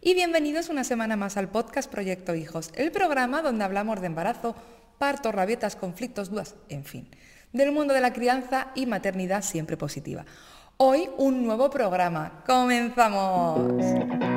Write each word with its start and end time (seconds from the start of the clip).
Y 0.00 0.14
bienvenidos 0.14 0.68
una 0.68 0.84
semana 0.84 1.16
más 1.16 1.36
al 1.36 1.48
podcast 1.48 1.90
Proyecto 1.90 2.34
Hijos, 2.34 2.70
el 2.74 2.90
programa 2.92 3.42
donde 3.42 3.64
hablamos 3.64 4.00
de 4.00 4.06
embarazo, 4.06 4.54
parto, 4.98 5.32
rabietas, 5.32 5.76
conflictos, 5.76 6.30
dudas, 6.30 6.54
en 6.68 6.84
fin, 6.84 7.08
del 7.52 7.72
mundo 7.72 7.94
de 7.94 8.00
la 8.00 8.12
crianza 8.12 8.68
y 8.74 8.86
maternidad 8.86 9.42
siempre 9.42 9.76
positiva. 9.76 10.24
Hoy 10.76 11.08
un 11.16 11.44
nuevo 11.44 11.70
programa. 11.70 12.42
¡Comenzamos! 12.46 14.33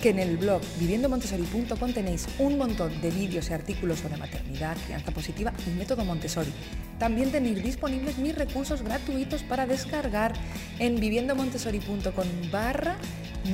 Que 0.00 0.08
en 0.08 0.18
el 0.18 0.38
blog 0.38 0.62
viviendomontessori.com 0.78 1.92
tenéis 1.92 2.26
un 2.38 2.56
montón 2.56 2.98
de 3.02 3.10
vídeos 3.10 3.50
y 3.50 3.52
artículos 3.52 3.98
sobre 3.98 4.16
maternidad, 4.16 4.74
crianza 4.86 5.10
positiva 5.10 5.52
y 5.66 5.70
método 5.78 6.02
Montessori. 6.02 6.50
También 6.98 7.30
tenéis 7.30 7.62
disponibles 7.62 8.16
mis 8.16 8.34
recursos 8.34 8.80
gratuitos 8.80 9.42
para 9.42 9.66
descargar 9.66 10.32
en 10.78 10.98
viviendomontessori.com 10.98 12.26
barra 12.50 12.96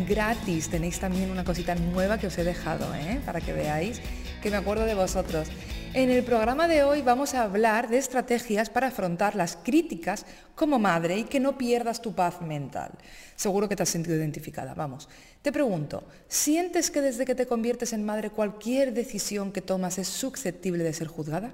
gratis. 0.07 0.69
Tenéis 0.69 1.01
también 1.01 1.29
una 1.29 1.43
cosita 1.43 1.75
nueva 1.75 2.19
que 2.19 2.29
os 2.29 2.39
he 2.39 2.45
dejado 2.45 2.95
¿eh? 2.95 3.21
para 3.27 3.41
que 3.41 3.53
veáis 3.53 4.01
que 4.41 4.51
me 4.51 4.59
acuerdo 4.59 4.85
de 4.85 4.95
vosotros. 4.95 5.49
En 5.95 6.09
el 6.09 6.25
programa 6.25 6.69
de 6.69 6.85
hoy 6.85 7.03
vamos 7.03 7.35
a 7.35 7.43
hablar 7.43 7.91
de 7.91 7.99
estrategias 7.99 8.71
para 8.71 8.87
afrontar 8.87 9.37
las 9.37 9.57
críticas 9.57 10.25
como 10.55 10.79
madre 10.79 11.19
y 11.19 11.25
que 11.25 11.39
no 11.39 11.59
pierdas 11.59 12.01
tu 12.01 12.15
paz 12.15 12.41
mental. 12.41 12.93
Seguro 13.37 13.69
que 13.69 13.77
te 13.77 13.83
has 13.83 13.91
sentido 13.91 14.17
identificada. 14.17 14.73
Vamos, 14.73 15.11
te 15.43 15.53
pregunto, 15.53 16.05
¿sientes 16.29 16.91
que 16.91 17.03
desde 17.03 17.27
que 17.27 17.35
te 17.35 17.47
conviertes 17.47 17.93
en 17.93 18.07
madre 18.07 18.31
cualquier 18.31 18.95
decisión 18.95 19.53
que 19.53 19.61
tomas 19.61 19.99
es 19.99 20.09
susceptible 20.09 20.83
de 20.83 20.95
ser 20.95 21.09
juzgada? 21.09 21.53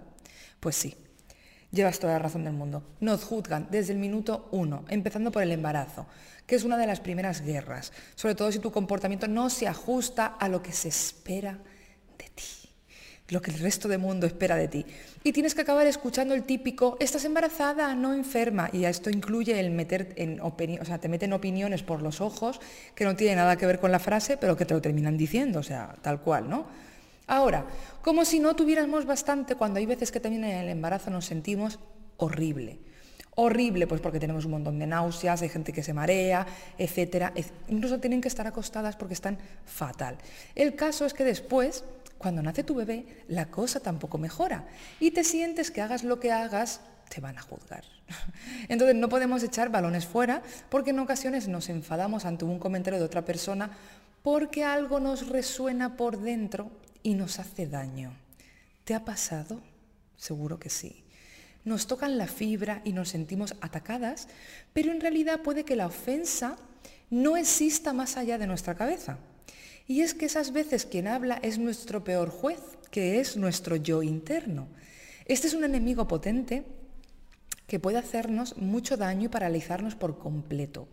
Pues 0.60 0.76
sí, 0.76 0.94
llevas 1.72 1.98
toda 1.98 2.12
la 2.12 2.20
razón 2.20 2.44
del 2.44 2.52
mundo. 2.52 2.84
Nos 3.00 3.24
juzgan 3.24 3.66
desde 3.72 3.92
el 3.92 3.98
minuto 3.98 4.48
uno, 4.52 4.84
empezando 4.88 5.32
por 5.32 5.42
el 5.42 5.50
embarazo, 5.50 6.06
que 6.46 6.54
es 6.54 6.62
una 6.62 6.76
de 6.76 6.86
las 6.86 7.00
primeras 7.00 7.40
guerras, 7.40 7.92
sobre 8.14 8.36
todo 8.36 8.52
si 8.52 8.60
tu 8.60 8.70
comportamiento 8.70 9.26
no 9.26 9.50
se 9.50 9.66
ajusta 9.66 10.26
a 10.26 10.48
lo 10.48 10.62
que 10.62 10.70
se 10.70 10.86
espera 10.86 11.58
de 12.16 12.30
ti 12.36 12.57
lo 13.28 13.42
que 13.42 13.50
el 13.50 13.58
resto 13.58 13.88
del 13.88 13.98
mundo 13.98 14.26
espera 14.26 14.56
de 14.56 14.68
ti. 14.68 14.86
Y 15.22 15.32
tienes 15.32 15.54
que 15.54 15.60
acabar 15.60 15.86
escuchando 15.86 16.34
el 16.34 16.44
típico, 16.44 16.96
estás 17.00 17.24
embarazada, 17.24 17.94
no 17.94 18.14
enferma. 18.14 18.70
Y 18.72 18.84
esto 18.84 19.10
incluye 19.10 19.58
el 19.60 19.70
meter 19.70 20.14
en 20.16 20.40
opinión, 20.40 20.80
o 20.82 20.84
sea, 20.84 20.98
te 20.98 21.08
meten 21.08 21.32
opiniones 21.32 21.82
por 21.82 22.02
los 22.02 22.20
ojos 22.20 22.60
que 22.94 23.04
no 23.04 23.16
tienen 23.16 23.36
nada 23.36 23.56
que 23.56 23.66
ver 23.66 23.80
con 23.80 23.92
la 23.92 23.98
frase, 23.98 24.36
pero 24.36 24.56
que 24.56 24.64
te 24.64 24.74
lo 24.74 24.80
terminan 24.80 25.18
diciendo, 25.18 25.58
o 25.58 25.62
sea, 25.62 25.94
tal 26.00 26.20
cual, 26.20 26.48
¿no? 26.48 26.66
Ahora, 27.26 27.66
como 28.02 28.24
si 28.24 28.40
no 28.40 28.56
tuviéramos 28.56 29.04
bastante 29.04 29.54
cuando 29.54 29.78
hay 29.78 29.86
veces 29.86 30.10
que 30.10 30.20
también 30.20 30.44
en 30.44 30.56
el 30.56 30.68
embarazo 30.70 31.10
nos 31.10 31.26
sentimos 31.26 31.78
horrible. 32.16 32.78
Horrible, 33.40 33.86
pues 33.86 34.00
porque 34.00 34.18
tenemos 34.18 34.46
un 34.46 34.52
montón 34.52 34.78
de 34.78 34.86
náuseas, 34.86 35.42
hay 35.42 35.48
gente 35.48 35.72
que 35.72 35.82
se 35.82 35.92
marea, 35.92 36.44
etcétera. 36.76 37.32
Incluso 37.68 38.00
tienen 38.00 38.20
que 38.20 38.26
estar 38.26 38.46
acostadas 38.46 38.96
porque 38.96 39.14
están 39.14 39.38
fatal. 39.64 40.16
El 40.56 40.74
caso 40.74 41.04
es 41.04 41.14
que 41.14 41.22
después 41.22 41.84
cuando 42.18 42.42
nace 42.42 42.64
tu 42.64 42.74
bebé, 42.74 43.24
la 43.28 43.46
cosa 43.46 43.80
tampoco 43.80 44.18
mejora 44.18 44.66
y 45.00 45.12
te 45.12 45.24
sientes 45.24 45.70
que 45.70 45.80
hagas 45.80 46.04
lo 46.04 46.20
que 46.20 46.32
hagas, 46.32 46.80
te 47.08 47.20
van 47.20 47.38
a 47.38 47.42
juzgar. 47.42 47.84
Entonces 48.68 48.96
no 48.96 49.08
podemos 49.08 49.42
echar 49.42 49.70
balones 49.70 50.06
fuera 50.06 50.42
porque 50.68 50.90
en 50.90 50.98
ocasiones 50.98 51.48
nos 51.48 51.68
enfadamos 51.68 52.24
ante 52.24 52.44
un 52.44 52.58
comentario 52.58 52.98
de 52.98 53.06
otra 53.06 53.24
persona 53.24 53.70
porque 54.22 54.64
algo 54.64 55.00
nos 55.00 55.28
resuena 55.28 55.96
por 55.96 56.18
dentro 56.18 56.70
y 57.02 57.14
nos 57.14 57.38
hace 57.38 57.66
daño. 57.66 58.12
¿Te 58.84 58.94
ha 58.94 59.04
pasado? 59.04 59.60
Seguro 60.16 60.58
que 60.58 60.70
sí. 60.70 61.04
Nos 61.64 61.86
tocan 61.86 62.18
la 62.18 62.26
fibra 62.26 62.82
y 62.84 62.92
nos 62.92 63.10
sentimos 63.10 63.54
atacadas, 63.60 64.28
pero 64.72 64.90
en 64.90 65.00
realidad 65.00 65.40
puede 65.42 65.64
que 65.64 65.76
la 65.76 65.86
ofensa 65.86 66.56
no 67.10 67.36
exista 67.36 67.92
más 67.92 68.16
allá 68.16 68.38
de 68.38 68.46
nuestra 68.46 68.74
cabeza. 68.74 69.18
Y 69.88 70.02
es 70.02 70.12
que 70.12 70.26
esas 70.26 70.52
veces 70.52 70.84
quien 70.84 71.08
habla 71.08 71.40
es 71.42 71.58
nuestro 71.58 72.04
peor 72.04 72.28
juez, 72.28 72.60
que 72.90 73.20
es 73.20 73.38
nuestro 73.38 73.74
yo 73.76 74.02
interno. 74.02 74.68
Este 75.24 75.46
es 75.46 75.54
un 75.54 75.64
enemigo 75.64 76.06
potente 76.06 76.64
que 77.66 77.80
puede 77.80 77.96
hacernos 77.96 78.58
mucho 78.58 78.98
daño 78.98 79.24
y 79.24 79.28
paralizarnos 79.28 79.94
por 79.94 80.18
completo. 80.18 80.88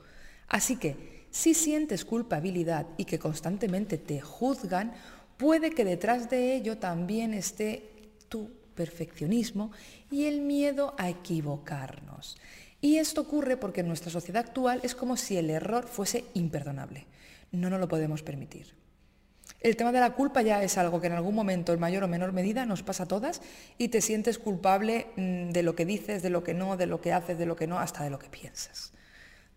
Así 0.47 0.77
que, 0.77 1.25
si 1.29 1.53
sientes 1.53 2.05
culpabilidad 2.05 2.87
y 2.95 3.03
que 3.03 3.19
constantemente 3.19 3.97
te 3.97 4.21
juzgan, 4.21 4.93
puede 5.35 5.71
que 5.71 5.83
detrás 5.83 6.29
de 6.29 6.55
ello 6.55 6.77
también 6.77 7.33
esté 7.33 7.91
tu 8.29 8.49
perfeccionismo 8.75 9.71
y 10.09 10.23
el 10.23 10.39
miedo 10.39 10.95
a 10.97 11.09
equivocarnos. 11.09 12.37
Y 12.79 12.95
esto 12.95 13.21
ocurre 13.21 13.57
porque 13.57 13.81
en 13.81 13.89
nuestra 13.89 14.09
sociedad 14.09 14.45
actual 14.45 14.79
es 14.83 14.95
como 14.95 15.17
si 15.17 15.35
el 15.35 15.49
error 15.49 15.85
fuese 15.85 16.23
imperdonable. 16.33 17.07
No 17.51 17.69
nos 17.69 17.81
lo 17.81 17.89
podemos 17.89 18.23
permitir. 18.23 18.84
El 19.65 19.75
tema 19.75 19.91
de 19.91 19.99
la 19.99 20.13
culpa 20.13 20.43
ya 20.43 20.61
es 20.61 20.77
algo 20.77 21.01
que 21.01 21.07
en 21.07 21.13
algún 21.13 21.33
momento, 21.33 21.73
en 21.73 21.79
mayor 21.79 22.03
o 22.03 22.07
menor 22.07 22.33
medida, 22.33 22.67
nos 22.67 22.83
pasa 22.83 23.05
a 23.05 23.07
todas 23.07 23.41
y 23.79 23.87
te 23.87 23.99
sientes 23.99 24.37
culpable 24.37 25.07
mm, 25.15 25.49
de 25.49 25.63
lo 25.63 25.75
que 25.75 25.87
dices, 25.87 26.21
de 26.21 26.29
lo 26.29 26.43
que 26.43 26.53
no, 26.53 26.77
de 26.77 26.85
lo 26.85 27.01
que 27.01 27.11
haces, 27.11 27.39
de 27.39 27.47
lo 27.47 27.55
que 27.55 27.65
no, 27.65 27.79
hasta 27.79 28.03
de 28.03 28.11
lo 28.11 28.19
que 28.19 28.29
piensas. 28.29 28.93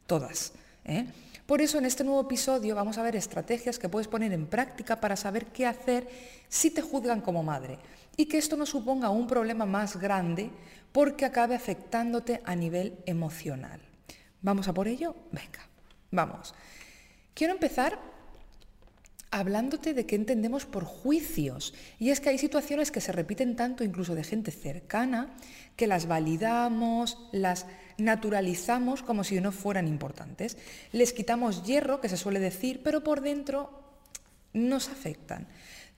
Todas. 0.06 0.54
¿eh? 0.86 1.04
Por 1.44 1.60
eso 1.60 1.76
en 1.76 1.84
este 1.84 2.04
nuevo 2.04 2.22
episodio 2.22 2.74
vamos 2.74 2.96
a 2.96 3.02
ver 3.02 3.16
estrategias 3.16 3.78
que 3.78 3.90
puedes 3.90 4.08
poner 4.08 4.32
en 4.32 4.46
práctica 4.46 4.98
para 4.98 5.14
saber 5.14 5.44
qué 5.48 5.66
hacer 5.66 6.08
si 6.48 6.70
te 6.70 6.80
juzgan 6.80 7.20
como 7.20 7.42
madre 7.42 7.76
y 8.16 8.24
que 8.24 8.38
esto 8.38 8.56
no 8.56 8.64
suponga 8.64 9.10
un 9.10 9.26
problema 9.26 9.66
más 9.66 9.98
grande 9.98 10.50
porque 10.90 11.26
acabe 11.26 11.54
afectándote 11.54 12.40
a 12.46 12.56
nivel 12.56 12.96
emocional. 13.04 13.82
¿Vamos 14.40 14.68
a 14.68 14.72
por 14.72 14.88
ello? 14.88 15.14
Venga, 15.32 15.68
vamos. 16.10 16.54
Quiero 17.34 17.52
empezar 17.52 18.16
hablándote 19.30 19.94
de 19.94 20.06
qué 20.06 20.16
entendemos 20.16 20.64
por 20.64 20.84
juicios. 20.84 21.74
Y 21.98 22.10
es 22.10 22.20
que 22.20 22.30
hay 22.30 22.38
situaciones 22.38 22.90
que 22.90 23.00
se 23.00 23.12
repiten 23.12 23.56
tanto 23.56 23.84
incluso 23.84 24.14
de 24.14 24.24
gente 24.24 24.50
cercana 24.50 25.34
que 25.76 25.86
las 25.86 26.06
validamos, 26.06 27.18
las 27.32 27.66
naturalizamos 27.98 29.02
como 29.02 29.24
si 29.24 29.40
no 29.40 29.52
fueran 29.52 29.86
importantes. 29.86 30.56
Les 30.92 31.12
quitamos 31.12 31.64
hierro, 31.64 32.00
que 32.00 32.08
se 32.08 32.16
suele 32.16 32.40
decir, 32.40 32.80
pero 32.82 33.04
por 33.04 33.20
dentro 33.20 33.70
nos 34.52 34.88
afectan. 34.88 35.46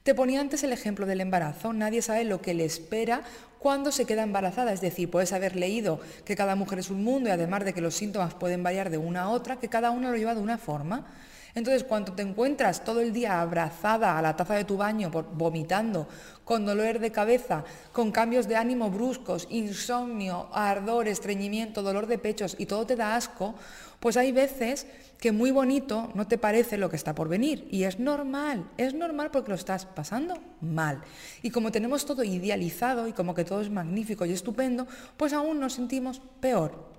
Te 0.03 0.15
ponía 0.15 0.41
antes 0.41 0.65
el 0.65 0.73
ejemplo 0.73 1.07
del 1.07 1.21
embarazo. 1.21 1.73
Nadie 1.73 2.01
sabe 2.01 2.25
lo 2.25 2.41
que 2.41 2.55
le 2.55 2.65
espera 2.65 3.23
cuando 3.59 3.93
se 3.93 4.07
queda 4.07 4.23
embarazada. 4.23 4.73
Es 4.73 4.81
decir, 4.81 5.11
puedes 5.11 5.33
haber 5.33 5.57
leído 5.57 6.01
que 6.25 6.37
cada 6.37 6.57
mujer 6.57 6.79
es 6.79 6.91
un 6.91 7.05
mundo 7.05 7.29
y 7.29 7.33
además 7.33 7.65
de 7.65 7.75
que 7.75 7.83
los 7.83 7.95
síntomas 7.95 8.35
pueden 8.35 8.63
variar 8.63 8.89
de 8.89 8.97
una 8.97 9.23
a 9.23 9.29
otra, 9.29 9.61
que 9.61 9.69
cada 9.69 9.91
uno 9.91 10.11
lo 10.11 10.17
lleva 10.17 10.35
de 10.35 10.41
una 10.41 10.57
forma. 10.57 11.07
Entonces, 11.55 11.85
cuando 11.85 12.13
te 12.13 12.23
encuentras 12.23 12.85
todo 12.85 13.01
el 13.01 13.13
día 13.13 13.41
abrazada 13.41 14.17
a 14.17 14.23
la 14.23 14.37
taza 14.37 14.55
de 14.55 14.65
tu 14.65 14.77
baño, 14.77 15.11
vomitando, 15.11 16.07
con 16.45 16.67
dolor 16.67 16.99
de 16.99 17.13
cabeza, 17.13 17.65
con 17.93 18.13
cambios 18.13 18.49
de 18.49 18.57
ánimo 18.57 18.91
bruscos, 18.91 19.47
insomnio, 19.51 20.49
ardor, 20.53 21.09
estreñimiento, 21.09 21.83
dolor 21.83 22.07
de 22.07 22.19
pechos 22.19 22.57
y 22.59 22.67
todo 22.67 22.87
te 22.87 22.97
da 22.97 23.17
asco, 23.17 23.55
pues 24.01 24.17
hay 24.17 24.33
veces 24.33 24.87
que 25.21 25.33
muy 25.33 25.51
bonito 25.51 26.11
no 26.15 26.27
te 26.27 26.39
parece 26.39 26.79
lo 26.79 26.89
que 26.89 26.97
está 26.97 27.15
por 27.15 27.29
venir. 27.29 27.69
Y 27.71 27.85
es 27.85 27.99
normal, 27.99 28.69
es 28.79 28.95
normal 28.95 29.31
porque 29.31 29.51
lo 29.51 29.55
estás 29.55 29.87
pasando 29.87 30.39
mal. 30.61 31.03
Y 31.43 31.51
como 31.51 31.71
tenemos 31.71 32.07
todo 32.07 32.25
idealizado 32.25 33.07
y 33.07 33.13
como 33.13 33.35
que 33.35 33.45
todo 33.45 33.61
es 33.61 33.71
magnífico 33.71 34.25
y 34.25 34.33
estupendo, 34.33 34.87
pues 35.17 35.33
aún 35.33 35.61
nos 35.61 35.75
sentimos 35.75 36.21
peor. 36.41 36.91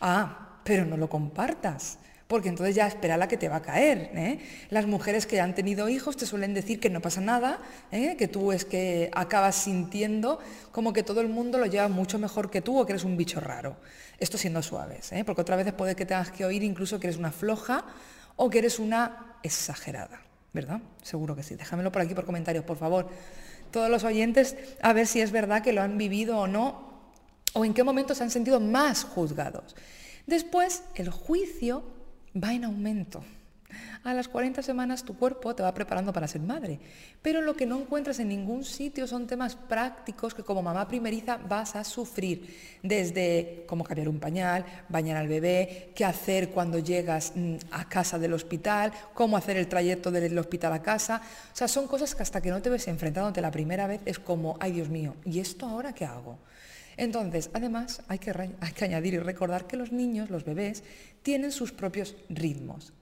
Ah, 0.00 0.60
pero 0.64 0.84
no 0.86 0.96
lo 0.96 1.08
compartas 1.08 1.98
porque 2.28 2.50
entonces 2.50 2.76
ya 2.76 2.86
espera 2.86 3.16
la 3.16 3.26
que 3.26 3.38
te 3.38 3.48
va 3.48 3.56
a 3.56 3.62
caer. 3.62 4.10
¿eh? 4.14 4.38
Las 4.68 4.86
mujeres 4.86 5.26
que 5.26 5.40
han 5.40 5.54
tenido 5.54 5.88
hijos 5.88 6.16
te 6.16 6.26
suelen 6.26 6.52
decir 6.52 6.78
que 6.78 6.90
no 6.90 7.00
pasa 7.00 7.22
nada, 7.22 7.58
¿eh? 7.90 8.16
que 8.16 8.28
tú 8.28 8.52
es 8.52 8.66
que 8.66 9.10
acabas 9.14 9.56
sintiendo 9.56 10.38
como 10.70 10.92
que 10.92 11.02
todo 11.02 11.22
el 11.22 11.28
mundo 11.28 11.56
lo 11.56 11.64
lleva 11.64 11.88
mucho 11.88 12.18
mejor 12.18 12.50
que 12.50 12.60
tú 12.60 12.78
o 12.78 12.86
que 12.86 12.92
eres 12.92 13.04
un 13.04 13.16
bicho 13.16 13.40
raro. 13.40 13.76
Esto 14.18 14.36
siendo 14.36 14.62
suaves, 14.62 15.10
¿eh? 15.12 15.24
porque 15.24 15.40
otras 15.40 15.56
veces 15.56 15.72
puede 15.72 15.96
que 15.96 16.04
tengas 16.04 16.30
que 16.30 16.44
oír 16.44 16.62
incluso 16.62 17.00
que 17.00 17.06
eres 17.06 17.18
una 17.18 17.32
floja 17.32 17.86
o 18.36 18.50
que 18.50 18.58
eres 18.58 18.78
una 18.78 19.38
exagerada, 19.42 20.20
¿verdad? 20.52 20.82
Seguro 21.02 21.34
que 21.34 21.42
sí. 21.42 21.54
Déjamelo 21.54 21.90
por 21.90 22.02
aquí 22.02 22.14
por 22.14 22.26
comentarios, 22.26 22.64
por 22.64 22.76
favor. 22.76 23.08
Todos 23.70 23.88
los 23.88 24.04
oyentes, 24.04 24.54
a 24.82 24.92
ver 24.92 25.06
si 25.06 25.22
es 25.22 25.32
verdad 25.32 25.62
que 25.62 25.72
lo 25.72 25.80
han 25.80 25.96
vivido 25.96 26.38
o 26.38 26.46
no, 26.46 26.88
o 27.54 27.64
en 27.64 27.72
qué 27.72 27.84
momento 27.84 28.14
se 28.14 28.22
han 28.22 28.30
sentido 28.30 28.60
más 28.60 29.04
juzgados. 29.04 29.74
Después, 30.26 30.82
el 30.94 31.08
juicio 31.08 31.97
va 32.42 32.54
en 32.54 32.64
aumento. 32.64 33.22
A 34.04 34.14
las 34.14 34.28
40 34.28 34.62
semanas 34.62 35.04
tu 35.04 35.16
cuerpo 35.16 35.54
te 35.54 35.62
va 35.62 35.74
preparando 35.74 36.12
para 36.12 36.28
ser 36.28 36.40
madre, 36.40 36.78
pero 37.20 37.42
lo 37.42 37.54
que 37.54 37.66
no 37.66 37.78
encuentras 37.78 38.18
en 38.18 38.28
ningún 38.28 38.64
sitio 38.64 39.06
son 39.06 39.26
temas 39.26 39.56
prácticos 39.56 40.32
que 40.32 40.42
como 40.42 40.62
mamá 40.62 40.88
primeriza 40.88 41.36
vas 41.36 41.76
a 41.76 41.84
sufrir, 41.84 42.78
desde 42.82 43.64
cómo 43.66 43.84
cambiar 43.84 44.08
un 44.08 44.20
pañal, 44.20 44.64
bañar 44.88 45.18
al 45.18 45.28
bebé, 45.28 45.90
qué 45.94 46.04
hacer 46.04 46.50
cuando 46.50 46.78
llegas 46.78 47.32
mm, 47.34 47.56
a 47.72 47.88
casa 47.88 48.18
del 48.18 48.32
hospital, 48.32 48.92
cómo 49.12 49.36
hacer 49.36 49.56
el 49.58 49.68
trayecto 49.68 50.10
del 50.10 50.38
hospital 50.38 50.72
a 50.72 50.82
casa. 50.82 51.20
O 51.52 51.56
sea, 51.56 51.68
son 51.68 51.86
cosas 51.86 52.14
que 52.14 52.22
hasta 52.22 52.40
que 52.40 52.50
no 52.50 52.62
te 52.62 52.70
ves 52.70 52.88
enfrentándote 52.88 53.42
la 53.42 53.50
primera 53.50 53.86
vez 53.86 54.00
es 54.06 54.18
como, 54.18 54.56
ay 54.60 54.72
Dios 54.72 54.88
mío, 54.88 55.16
¿y 55.24 55.40
esto 55.40 55.66
ahora 55.66 55.92
qué 55.92 56.06
hago? 56.06 56.38
Entonces, 56.98 57.48
además, 57.54 58.02
hay 58.08 58.18
que, 58.18 58.32
añadir 58.82 59.14
y 59.14 59.18
recordar 59.20 59.68
que 59.68 59.76
los 59.76 59.92
niños, 59.92 60.30
los 60.30 60.44
bebés, 60.44 60.82
tienen 61.22 61.52
sus 61.52 61.70
propios 61.70 62.16
ritmos. 62.28 62.92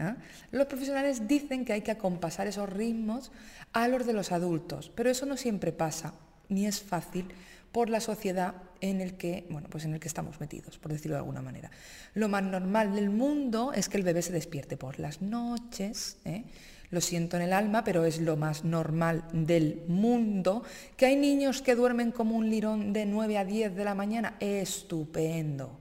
¿eh? 0.00 0.14
Los 0.50 0.66
profesionales 0.66 1.28
dicen 1.28 1.64
que 1.64 1.72
hay 1.72 1.82
que 1.82 1.92
acompasar 1.92 2.48
esos 2.48 2.68
ritmos 2.68 3.30
a 3.72 3.86
los 3.86 4.06
de 4.06 4.12
los 4.12 4.32
adultos, 4.32 4.90
pero 4.94 5.08
eso 5.08 5.24
no 5.24 5.36
siempre 5.36 5.70
pasa, 5.70 6.14
ni 6.48 6.66
es 6.66 6.82
fácil 6.82 7.28
por 7.70 7.90
la 7.90 8.00
sociedad 8.00 8.54
en 8.90 9.00
el 9.00 9.14
que, 9.14 9.46
bueno, 9.48 9.68
pues 9.70 9.86
en 9.86 9.94
el 9.94 10.00
que 10.00 10.08
estamos 10.08 10.40
metidos, 10.40 10.76
por 10.78 10.92
decirlo 10.92 11.14
de 11.14 11.20
alguna 11.20 11.40
manera. 11.40 11.70
Lo 12.12 12.28
más 12.28 12.42
normal 12.42 12.94
del 12.94 13.08
mundo 13.08 13.72
es 13.72 13.88
que 13.88 13.96
el 13.96 14.02
bebé 14.02 14.20
se 14.20 14.32
despierte 14.32 14.76
por 14.76 14.98
las 14.98 15.22
noches, 15.22 16.18
¿eh? 16.26 16.44
lo 16.90 17.00
siento 17.00 17.36
en 17.36 17.44
el 17.44 17.54
alma, 17.54 17.82
pero 17.82 18.04
es 18.04 18.20
lo 18.20 18.36
más 18.36 18.62
normal 18.62 19.24
del 19.32 19.82
mundo. 19.88 20.62
Que 20.98 21.06
hay 21.06 21.16
niños 21.16 21.62
que 21.62 21.74
duermen 21.74 22.12
como 22.12 22.36
un 22.36 22.50
lirón 22.50 22.92
de 22.92 23.06
9 23.06 23.38
a 23.38 23.44
10 23.44 23.74
de 23.74 23.84
la 23.84 23.94
mañana, 23.94 24.36
estupendo. 24.38 25.80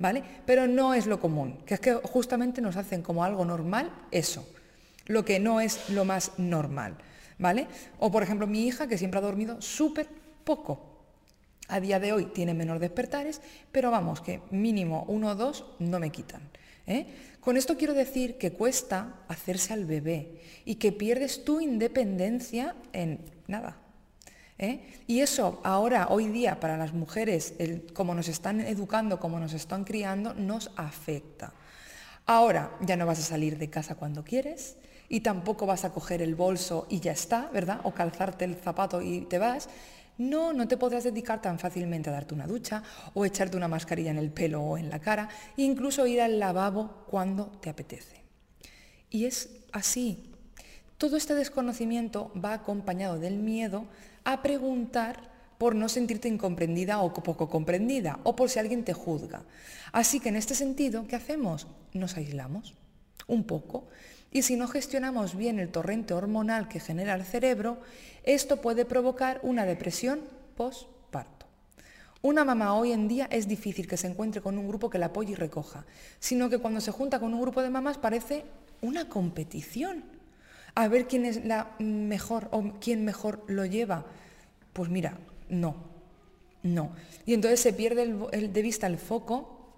¿Vale? 0.00 0.24
Pero 0.44 0.66
no 0.66 0.92
es 0.94 1.06
lo 1.06 1.20
común, 1.20 1.58
que 1.64 1.74
es 1.74 1.80
que 1.80 1.94
justamente 1.94 2.60
nos 2.60 2.76
hacen 2.76 3.02
como 3.02 3.22
algo 3.22 3.44
normal 3.44 3.92
eso, 4.10 4.48
lo 5.06 5.26
que 5.26 5.38
no 5.38 5.60
es 5.60 5.90
lo 5.90 6.06
más 6.06 6.32
normal, 6.38 6.96
¿vale? 7.38 7.66
O 7.98 8.10
por 8.10 8.22
ejemplo 8.22 8.46
mi 8.46 8.66
hija 8.66 8.86
que 8.86 8.96
siempre 8.96 9.18
ha 9.18 9.22
dormido 9.22 9.60
súper 9.60 10.08
poco, 10.42 10.89
a 11.70 11.80
día 11.80 12.00
de 12.00 12.12
hoy 12.12 12.26
tiene 12.26 12.54
menor 12.54 12.78
despertares, 12.78 13.40
pero 13.72 13.90
vamos, 13.90 14.20
que 14.20 14.40
mínimo 14.50 15.04
uno 15.08 15.28
o 15.28 15.34
dos 15.34 15.64
no 15.78 15.98
me 15.98 16.10
quitan. 16.10 16.42
¿eh? 16.86 17.06
Con 17.40 17.56
esto 17.56 17.76
quiero 17.76 17.94
decir 17.94 18.36
que 18.36 18.52
cuesta 18.52 19.14
hacerse 19.28 19.72
al 19.72 19.86
bebé 19.86 20.42
y 20.64 20.74
que 20.74 20.92
pierdes 20.92 21.44
tu 21.44 21.60
independencia 21.60 22.74
en 22.92 23.20
nada. 23.46 23.76
¿eh? 24.58 24.80
Y 25.06 25.20
eso 25.20 25.60
ahora, 25.64 26.08
hoy 26.10 26.28
día, 26.28 26.60
para 26.60 26.76
las 26.76 26.92
mujeres, 26.92 27.54
como 27.94 28.14
nos 28.14 28.28
están 28.28 28.60
educando, 28.60 29.18
como 29.18 29.38
nos 29.40 29.54
están 29.54 29.84
criando, 29.84 30.34
nos 30.34 30.70
afecta. 30.76 31.52
Ahora 32.26 32.76
ya 32.80 32.96
no 32.96 33.06
vas 33.06 33.18
a 33.18 33.22
salir 33.22 33.58
de 33.58 33.70
casa 33.70 33.94
cuando 33.94 34.22
quieres 34.22 34.76
y 35.08 35.20
tampoco 35.20 35.66
vas 35.66 35.84
a 35.84 35.92
coger 35.92 36.22
el 36.22 36.36
bolso 36.36 36.86
y 36.88 37.00
ya 37.00 37.12
está, 37.12 37.50
¿verdad? 37.52 37.80
O 37.82 37.92
calzarte 37.92 38.44
el 38.44 38.54
zapato 38.54 39.02
y 39.02 39.22
te 39.22 39.38
vas. 39.38 39.68
No, 40.20 40.52
no 40.52 40.68
te 40.68 40.76
podrás 40.76 41.04
dedicar 41.04 41.40
tan 41.40 41.58
fácilmente 41.58 42.10
a 42.10 42.12
darte 42.12 42.34
una 42.34 42.46
ducha 42.46 42.82
o 43.14 43.24
echarte 43.24 43.56
una 43.56 43.68
mascarilla 43.68 44.10
en 44.10 44.18
el 44.18 44.30
pelo 44.30 44.60
o 44.60 44.76
en 44.76 44.90
la 44.90 44.98
cara, 44.98 45.30
e 45.56 45.62
incluso 45.62 46.06
ir 46.06 46.20
al 46.20 46.38
lavabo 46.38 47.06
cuando 47.08 47.46
te 47.62 47.70
apetece. 47.70 48.20
Y 49.08 49.24
es 49.24 49.48
así. 49.72 50.30
Todo 50.98 51.16
este 51.16 51.34
desconocimiento 51.34 52.30
va 52.36 52.52
acompañado 52.52 53.18
del 53.18 53.38
miedo 53.38 53.86
a 54.24 54.42
preguntar 54.42 55.30
por 55.56 55.74
no 55.74 55.88
sentirte 55.88 56.28
incomprendida 56.28 57.00
o 57.00 57.14
poco 57.14 57.48
comprendida 57.48 58.20
o 58.22 58.36
por 58.36 58.50
si 58.50 58.58
alguien 58.58 58.84
te 58.84 58.92
juzga. 58.92 59.44
Así 59.90 60.20
que 60.20 60.28
en 60.28 60.36
este 60.36 60.54
sentido, 60.54 61.06
¿qué 61.08 61.16
hacemos? 61.16 61.66
Nos 61.94 62.18
aislamos 62.18 62.74
un 63.26 63.44
poco 63.44 63.88
y 64.32 64.42
si 64.42 64.56
no 64.56 64.68
gestionamos 64.68 65.36
bien 65.36 65.58
el 65.58 65.70
torrente 65.70 66.14
hormonal 66.14 66.68
que 66.68 66.80
genera 66.80 67.14
el 67.14 67.24
cerebro, 67.24 67.78
esto 68.22 68.60
puede 68.60 68.84
provocar 68.84 69.40
una 69.42 69.64
depresión 69.64 70.20
postparto. 70.56 71.46
Una 72.22 72.44
mamá 72.44 72.74
hoy 72.74 72.92
en 72.92 73.08
día 73.08 73.26
es 73.30 73.48
difícil 73.48 73.88
que 73.88 73.96
se 73.96 74.06
encuentre 74.06 74.40
con 74.40 74.58
un 74.58 74.68
grupo 74.68 74.90
que 74.90 74.98
la 74.98 75.06
apoye 75.06 75.32
y 75.32 75.36
recoja, 75.36 75.84
sino 76.20 76.48
que 76.48 76.58
cuando 76.58 76.80
se 76.80 76.92
junta 76.92 77.18
con 77.18 77.34
un 77.34 77.40
grupo 77.40 77.62
de 77.62 77.70
mamás 77.70 77.98
parece 77.98 78.44
una 78.82 79.08
competición. 79.08 80.04
A 80.74 80.86
ver 80.86 81.08
quién 81.08 81.24
es 81.24 81.44
la 81.44 81.74
mejor 81.80 82.48
o 82.52 82.74
quién 82.80 83.04
mejor 83.04 83.42
lo 83.48 83.64
lleva. 83.64 84.04
Pues 84.72 84.90
mira, 84.90 85.18
no, 85.48 85.74
no. 86.62 86.92
Y 87.26 87.34
entonces 87.34 87.58
se 87.58 87.72
pierde 87.72 88.06
de 88.06 88.62
vista 88.62 88.86
el 88.86 88.98
foco 88.98 89.74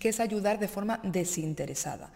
que 0.00 0.08
es 0.08 0.18
ayudar 0.18 0.58
de 0.58 0.68
forma 0.68 0.98
desinteresada 1.04 2.10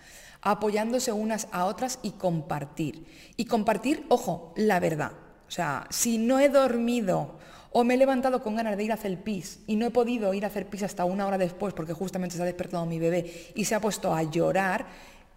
apoyándose 0.46 1.10
unas 1.10 1.48
a 1.50 1.64
otras 1.64 1.98
y 2.02 2.12
compartir. 2.12 3.04
Y 3.36 3.46
compartir, 3.46 4.06
ojo, 4.08 4.54
la 4.56 4.78
verdad. 4.78 5.10
O 5.48 5.50
sea, 5.50 5.88
si 5.90 6.18
no 6.18 6.38
he 6.38 6.48
dormido 6.48 7.38
o 7.72 7.82
me 7.82 7.94
he 7.94 7.96
levantado 7.96 8.42
con 8.44 8.54
ganas 8.54 8.76
de 8.76 8.84
ir 8.84 8.92
a 8.92 8.94
hacer 8.94 9.20
pis 9.24 9.58
y 9.66 9.74
no 9.74 9.86
he 9.86 9.90
podido 9.90 10.32
ir 10.34 10.44
a 10.44 10.46
hacer 10.46 10.68
pis 10.68 10.84
hasta 10.84 11.04
una 11.04 11.26
hora 11.26 11.36
después 11.36 11.74
porque 11.74 11.92
justamente 11.92 12.36
se 12.36 12.42
ha 12.42 12.44
despertado 12.44 12.86
mi 12.86 13.00
bebé 13.00 13.50
y 13.56 13.64
se 13.64 13.74
ha 13.74 13.80
puesto 13.80 14.14
a 14.14 14.22
llorar, 14.22 14.86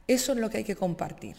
eso 0.07 0.33
es 0.33 0.37
lo 0.37 0.47
que 0.47 0.59
hay 0.59 0.63
que 0.63 0.75
compartir. 0.75 1.37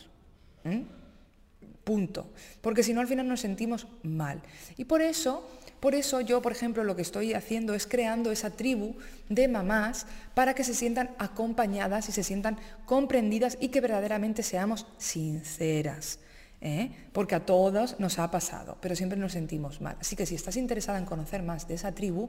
Punto. 1.84 2.26
Porque 2.60 2.82
si 2.82 2.92
no 2.92 3.00
al 3.00 3.06
final 3.06 3.28
nos 3.28 3.40
sentimos 3.40 3.86
mal. 4.02 4.42
Y 4.76 4.84
por 4.84 5.00
eso 5.00 5.48
por 5.80 5.94
eso 5.94 6.20
yo, 6.20 6.42
por 6.42 6.52
ejemplo, 6.52 6.84
lo 6.84 6.94
que 6.94 7.02
estoy 7.02 7.32
haciendo 7.32 7.74
es 7.74 7.86
creando 7.86 8.30
esa 8.30 8.50
tribu 8.50 8.96
de 9.30 9.48
mamás 9.48 10.06
para 10.34 10.54
que 10.54 10.62
se 10.62 10.74
sientan 10.74 11.10
acompañadas 11.18 12.10
y 12.10 12.12
se 12.12 12.22
sientan 12.22 12.58
comprendidas 12.84 13.56
y 13.60 13.68
que 13.68 13.80
verdaderamente 13.80 14.42
seamos 14.42 14.86
sinceras. 14.98 16.18
¿eh? 16.60 16.90
Porque 17.12 17.34
a 17.34 17.46
todos 17.46 17.98
nos 17.98 18.18
ha 18.18 18.30
pasado, 18.30 18.76
pero 18.82 18.94
siempre 18.94 19.18
nos 19.18 19.32
sentimos 19.32 19.80
mal. 19.80 19.96
Así 20.00 20.16
que 20.16 20.26
si 20.26 20.34
estás 20.34 20.56
interesada 20.56 20.98
en 20.98 21.06
conocer 21.06 21.42
más 21.42 21.66
de 21.66 21.72
esa 21.74 21.92
tribu, 21.92 22.28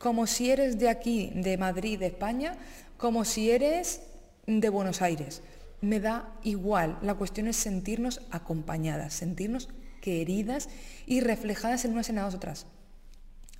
como 0.00 0.26
si 0.26 0.50
eres 0.50 0.78
de 0.78 0.88
aquí, 0.88 1.30
de 1.34 1.58
Madrid, 1.58 1.98
de 1.98 2.06
España, 2.06 2.56
como 2.96 3.26
si 3.26 3.50
eres 3.50 4.00
de 4.46 4.68
Buenos 4.70 5.02
Aires. 5.02 5.42
Me 5.82 6.00
da 6.00 6.32
igual, 6.42 6.98
la 7.02 7.14
cuestión 7.14 7.48
es 7.48 7.56
sentirnos 7.56 8.22
acompañadas, 8.30 9.12
sentirnos 9.12 9.68
queridas 10.00 10.70
y 11.04 11.20
reflejadas 11.20 11.84
en 11.84 11.92
unas 11.92 12.08
en 12.08 12.16
las 12.16 12.34
otras, 12.34 12.66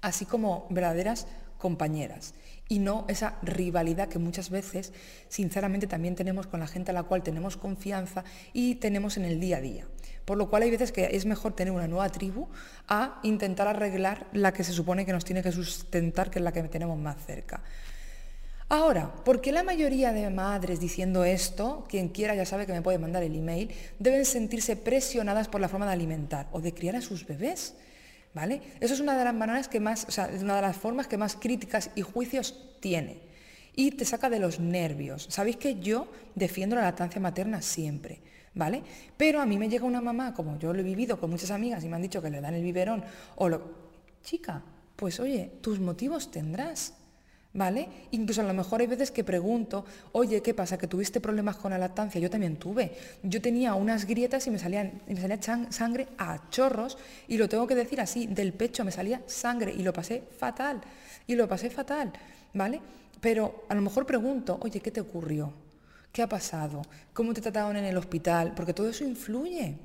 así 0.00 0.24
como 0.24 0.66
verdaderas 0.70 1.26
compañeras 1.58 2.32
y 2.70 2.78
no 2.78 3.04
esa 3.08 3.36
rivalidad 3.42 4.08
que 4.08 4.20
muchas 4.20 4.48
veces, 4.48 4.94
sinceramente, 5.28 5.88
también 5.88 6.14
tenemos 6.14 6.46
con 6.46 6.60
la 6.60 6.68
gente 6.68 6.92
a 6.92 6.94
la 6.94 7.02
cual 7.02 7.22
tenemos 7.22 7.58
confianza 7.58 8.24
y 8.52 8.76
tenemos 8.76 9.16
en 9.16 9.24
el 9.24 9.40
día 9.40 9.58
a 9.58 9.60
día. 9.60 9.86
Por 10.30 10.38
lo 10.38 10.48
cual 10.48 10.62
hay 10.62 10.70
veces 10.70 10.92
que 10.92 11.08
es 11.16 11.26
mejor 11.26 11.56
tener 11.56 11.72
una 11.72 11.88
nueva 11.88 12.08
tribu 12.08 12.46
a 12.86 13.18
intentar 13.24 13.66
arreglar 13.66 14.28
la 14.32 14.52
que 14.52 14.62
se 14.62 14.72
supone 14.72 15.04
que 15.04 15.12
nos 15.12 15.24
tiene 15.24 15.42
que 15.42 15.50
sustentar, 15.50 16.30
que 16.30 16.38
es 16.38 16.44
la 16.44 16.52
que 16.52 16.62
tenemos 16.62 16.96
más 16.96 17.16
cerca. 17.26 17.60
Ahora, 18.68 19.12
¿por 19.12 19.40
qué 19.40 19.50
la 19.50 19.64
mayoría 19.64 20.12
de 20.12 20.30
madres 20.30 20.78
diciendo 20.78 21.24
esto, 21.24 21.84
quien 21.88 22.10
quiera 22.10 22.36
ya 22.36 22.46
sabe 22.46 22.64
que 22.64 22.72
me 22.72 22.80
puede 22.80 23.00
mandar 23.00 23.24
el 23.24 23.34
email, 23.34 23.72
deben 23.98 24.24
sentirse 24.24 24.76
presionadas 24.76 25.48
por 25.48 25.60
la 25.60 25.68
forma 25.68 25.86
de 25.86 25.94
alimentar 25.94 26.46
o 26.52 26.60
de 26.60 26.72
criar 26.74 26.94
a 26.94 27.00
sus 27.00 27.26
bebés? 27.26 27.74
¿Vale? 28.32 28.62
Eso 28.78 28.94
es 28.94 29.00
una 29.00 29.18
de 29.18 29.24
las 29.24 29.34
maneras 29.34 29.66
que 29.66 29.80
más, 29.80 30.04
o 30.06 30.12
sea, 30.12 30.30
una 30.40 30.54
de 30.54 30.62
las 30.62 30.76
formas 30.76 31.08
que 31.08 31.18
más 31.18 31.34
críticas 31.34 31.90
y 31.96 32.02
juicios 32.02 32.70
tiene. 32.78 33.18
Y 33.74 33.90
te 33.90 34.04
saca 34.04 34.30
de 34.30 34.38
los 34.38 34.60
nervios. 34.60 35.26
Sabéis 35.28 35.56
que 35.56 35.80
yo 35.80 36.06
defiendo 36.36 36.76
la 36.76 36.82
lactancia 36.82 37.20
materna 37.20 37.62
siempre. 37.62 38.20
¿Vale? 38.54 38.82
Pero 39.16 39.40
a 39.40 39.46
mí 39.46 39.58
me 39.58 39.68
llega 39.68 39.84
una 39.84 40.00
mamá, 40.00 40.34
como 40.34 40.58
yo 40.58 40.72
lo 40.72 40.80
he 40.80 40.84
vivido 40.84 41.18
con 41.18 41.30
muchas 41.30 41.50
amigas 41.50 41.84
y 41.84 41.88
me 41.88 41.96
han 41.96 42.02
dicho 42.02 42.22
que 42.22 42.30
le 42.30 42.40
dan 42.40 42.54
el 42.54 42.62
biberón, 42.62 43.04
o 43.36 43.48
lo... 43.48 43.90
Chica, 44.22 44.62
pues 44.96 45.18
oye, 45.18 45.50
tus 45.62 45.80
motivos 45.80 46.30
tendrás, 46.30 46.94
¿Vale? 47.52 47.88
Incluso 48.12 48.42
a 48.42 48.44
lo 48.44 48.54
mejor 48.54 48.80
hay 48.80 48.86
veces 48.86 49.10
que 49.10 49.24
pregunto, 49.24 49.84
oye, 50.12 50.40
¿qué 50.40 50.54
pasa? 50.54 50.78
¿Que 50.78 50.86
tuviste 50.86 51.20
problemas 51.20 51.56
con 51.56 51.72
la 51.72 51.78
lactancia? 51.78 52.20
Yo 52.20 52.30
también 52.30 52.56
tuve. 52.56 52.92
Yo 53.24 53.42
tenía 53.42 53.74
unas 53.74 54.04
grietas 54.06 54.46
y 54.46 54.52
me, 54.52 54.58
salían, 54.60 55.02
me 55.08 55.20
salía 55.20 55.40
sangre 55.70 56.06
a 56.16 56.48
chorros 56.50 56.96
y 57.26 57.38
lo 57.38 57.48
tengo 57.48 57.66
que 57.66 57.74
decir 57.74 58.00
así, 58.00 58.28
del 58.28 58.52
pecho 58.52 58.84
me 58.84 58.92
salía 58.92 59.22
sangre 59.26 59.72
y 59.72 59.82
lo 59.82 59.92
pasé 59.92 60.22
fatal. 60.38 60.80
Y 61.26 61.34
lo 61.34 61.48
pasé 61.48 61.70
fatal, 61.70 62.12
¿vale? 62.54 62.80
Pero 63.20 63.64
a 63.68 63.74
lo 63.74 63.80
mejor 63.80 64.06
pregunto, 64.06 64.56
oye, 64.62 64.78
¿qué 64.78 64.92
te 64.92 65.00
ocurrió? 65.00 65.52
¿Qué 66.12 66.22
ha 66.22 66.28
pasado? 66.28 66.82
¿Cómo 67.12 67.32
te 67.34 67.40
trataron 67.40 67.76
en 67.76 67.84
el 67.84 67.96
hospital? 67.96 68.52
Porque 68.54 68.74
todo 68.74 68.88
eso 68.88 69.04
influye, 69.04 69.76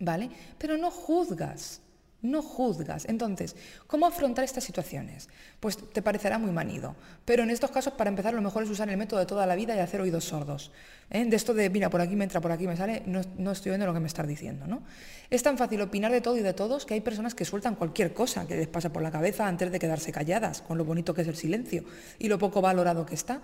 ¿vale? 0.00 0.30
Pero 0.58 0.78
no 0.78 0.90
juzgas, 0.90 1.82
no 2.22 2.40
juzgas. 2.40 3.04
Entonces, 3.06 3.54
¿cómo 3.86 4.06
afrontar 4.06 4.44
estas 4.46 4.64
situaciones? 4.64 5.28
Pues 5.60 5.76
te 5.92 6.00
parecerá 6.00 6.38
muy 6.38 6.50
manido, 6.50 6.96
pero 7.26 7.42
en 7.42 7.50
estos 7.50 7.70
casos, 7.70 7.92
para 7.92 8.08
empezar, 8.08 8.32
lo 8.32 8.40
mejor 8.40 8.62
es 8.62 8.70
usar 8.70 8.88
el 8.88 8.96
método 8.96 9.20
de 9.20 9.26
toda 9.26 9.46
la 9.46 9.54
vida 9.54 9.76
y 9.76 9.80
hacer 9.80 10.00
oídos 10.00 10.24
sordos. 10.24 10.72
¿eh? 11.10 11.26
De 11.26 11.36
esto 11.36 11.52
de, 11.52 11.68
mira, 11.68 11.90
por 11.90 12.00
aquí 12.00 12.16
me 12.16 12.24
entra, 12.24 12.40
por 12.40 12.50
aquí 12.50 12.66
me 12.66 12.78
sale, 12.78 13.02
no, 13.04 13.20
no, 13.36 13.52
estoy 13.52 13.70
viendo 13.70 13.84
lo 13.84 13.92
que 13.92 14.00
me 14.00 14.08
estás 14.08 14.26
diciendo, 14.26 14.66
¿no? 14.66 14.82
Es 15.28 15.42
tan 15.42 15.58
fácil 15.58 15.82
opinar 15.82 16.10
de 16.10 16.22
todo 16.22 16.38
y 16.38 16.42
de 16.42 16.54
todos 16.54 16.86
que 16.86 16.94
hay 16.94 17.02
personas 17.02 17.34
que 17.34 17.44
sueltan 17.44 17.74
cualquier 17.74 18.14
cosa 18.14 18.46
que 18.46 18.56
les 18.56 18.68
pasa 18.68 18.90
por 18.90 19.02
la 19.02 19.10
cabeza 19.10 19.46
antes 19.46 19.70
de 19.70 19.78
quedarse 19.78 20.10
calladas, 20.10 20.62
con 20.62 20.78
lo 20.78 20.86
bonito 20.86 21.12
que 21.12 21.20
es 21.20 21.28
el 21.28 21.36
silencio 21.36 21.84
y 22.18 22.28
lo 22.28 22.38
poco 22.38 22.62
valorado 22.62 23.04
que 23.04 23.14
está 23.14 23.42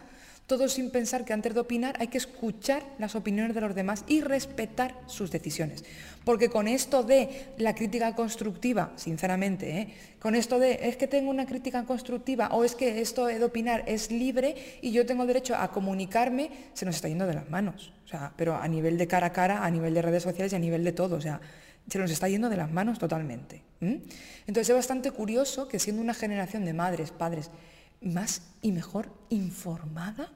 todo 0.50 0.69
sin 0.69 0.90
pensar 0.90 1.25
que 1.25 1.33
antes 1.33 1.54
de 1.54 1.61
opinar 1.61 1.95
hay 2.00 2.09
que 2.09 2.19
escuchar 2.19 2.83
las 2.99 3.14
opiniones 3.14 3.54
de 3.54 3.61
los 3.61 3.73
demás 3.73 4.02
y 4.09 4.21
respetar 4.21 4.97
sus 5.07 5.30
decisiones. 5.30 5.85
Porque 6.25 6.50
con 6.50 6.66
esto 6.66 7.04
de 7.04 7.54
la 7.57 7.73
crítica 7.76 8.16
constructiva, 8.16 8.92
sinceramente, 8.97 9.78
¿eh? 9.78 9.95
con 10.19 10.35
esto 10.35 10.59
de 10.59 10.88
es 10.88 10.97
que 10.97 11.07
tengo 11.07 11.30
una 11.30 11.47
crítica 11.47 11.85
constructiva 11.85 12.49
o 12.49 12.64
es 12.64 12.75
que 12.75 13.00
esto 13.00 13.26
de 13.26 13.45
opinar 13.45 13.85
es 13.87 14.11
libre 14.11 14.57
y 14.83 14.90
yo 14.90 15.07
tengo 15.07 15.25
derecho 15.25 15.54
a 15.54 15.71
comunicarme, 15.71 16.50
se 16.73 16.85
nos 16.85 16.97
está 16.97 17.07
yendo 17.07 17.28
de 17.28 17.35
las 17.35 17.49
manos. 17.49 17.92
O 18.04 18.09
sea, 18.09 18.33
pero 18.37 18.57
a 18.57 18.66
nivel 18.66 18.99
de 18.99 19.07
cara 19.07 19.28
a 19.28 19.33
cara, 19.33 19.64
a 19.64 19.71
nivel 19.71 19.95
de 19.95 20.02
redes 20.02 20.25
sociales 20.25 20.52
y 20.52 20.57
a 20.57 20.59
nivel 20.59 20.83
de 20.83 20.90
todo. 20.90 21.14
O 21.14 21.21
sea, 21.21 21.40
se 21.88 21.99
nos 22.00 22.11
está 22.11 22.28
yendo 22.28 22.49
de 22.49 22.57
las 22.57 22.73
manos 22.73 22.99
totalmente. 22.99 23.62
Entonces 23.80 24.69
es 24.69 24.75
bastante 24.75 25.12
curioso 25.12 25.69
que 25.69 25.78
siendo 25.78 26.02
una 26.02 26.12
generación 26.12 26.64
de 26.64 26.75
madres, 26.75 27.12
padres, 27.12 27.52
más 28.00 28.42
y 28.62 28.73
mejor 28.73 29.12
informada, 29.28 30.33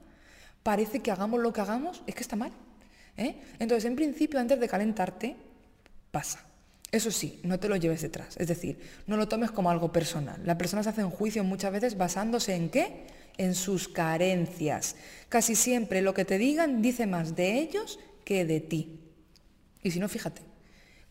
parece 0.65 0.99
que 0.99 1.11
hagamos 1.11 1.39
lo 1.39 1.53
que 1.53 1.61
hagamos, 1.61 2.01
es 2.07 2.15
que 2.15 2.23
está 2.23 2.35
mal. 2.35 2.51
¿eh? 3.17 3.35
Entonces, 3.59 3.85
en 3.85 3.95
principio, 3.95 4.39
antes 4.39 4.59
de 4.59 4.67
calentarte, 4.67 5.35
pasa. 6.09 6.43
Eso 6.91 7.11
sí, 7.11 7.39
no 7.43 7.59
te 7.59 7.69
lo 7.69 7.75
lleves 7.75 8.01
detrás. 8.01 8.35
Es 8.37 8.47
decir, 8.47 8.79
no 9.05 9.15
lo 9.15 9.27
tomes 9.27 9.51
como 9.51 9.69
algo 9.69 9.91
personal. 9.91 10.41
Las 10.43 10.55
personas 10.55 10.87
hacen 10.87 11.11
juicio 11.11 11.43
muchas 11.43 11.71
veces 11.71 11.99
basándose 11.99 12.55
en 12.55 12.71
qué? 12.71 13.05
En 13.37 13.53
sus 13.53 13.87
carencias. 13.87 14.95
Casi 15.29 15.53
siempre 15.53 16.01
lo 16.01 16.15
que 16.15 16.25
te 16.25 16.39
digan 16.39 16.81
dice 16.81 17.05
más 17.05 17.35
de 17.35 17.59
ellos 17.59 17.99
que 18.23 18.43
de 18.43 18.59
ti. 18.59 19.01
Y 19.83 19.91
si 19.91 19.99
no, 19.99 20.09
fíjate, 20.09 20.41